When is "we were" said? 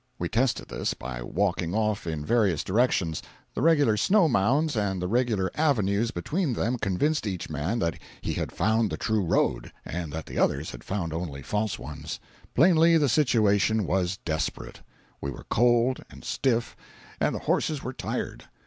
15.21-15.45